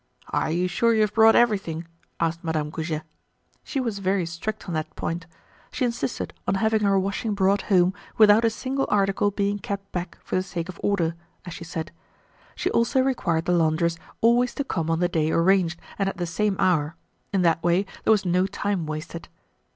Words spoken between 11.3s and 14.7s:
as she said. She also required the laundress always to